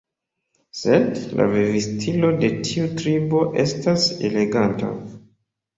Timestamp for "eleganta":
4.31-4.93